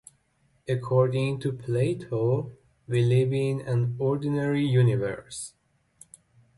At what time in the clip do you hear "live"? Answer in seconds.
3.05-3.31